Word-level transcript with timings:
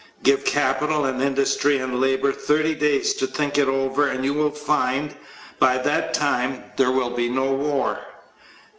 Give 0.23 0.43
capital 0.43 1.05
and 1.05 1.21
industry 1.21 1.77
and 1.77 2.01
labor 2.01 2.31
thirty 2.31 2.73
days 2.73 3.13
to 3.13 3.27
think 3.27 3.59
it 3.59 3.67
over 3.67 4.07
and 4.07 4.25
you 4.25 4.33
will 4.33 4.49
find, 4.49 5.15
by 5.59 5.77
that 5.77 6.15
time, 6.15 6.63
there 6.75 6.89
will 6.89 7.11
be 7.11 7.29
no 7.29 7.53
war. 7.53 7.99